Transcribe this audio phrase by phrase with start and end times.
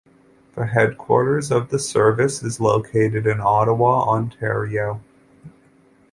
[0.55, 4.99] The headquarters of the service is located in Ottawa, Ontario.